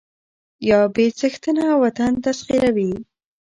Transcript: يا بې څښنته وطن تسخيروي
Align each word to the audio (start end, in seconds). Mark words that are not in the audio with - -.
يا 0.69 0.79
بې 0.93 1.05
څښنته 1.17 1.67
وطن 1.83 2.11
تسخيروي 2.23 2.93